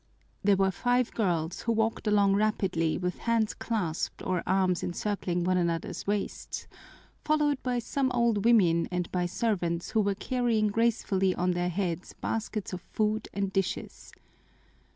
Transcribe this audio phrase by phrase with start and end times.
[0.43, 5.57] There were five girls, who walked along rapidly with hands clasped or arms encircling one
[5.57, 6.65] another's waists,
[7.23, 12.13] followed by some old women and by servants who were carrying gracefully on their heads
[12.13, 14.11] baskets of food and dishes.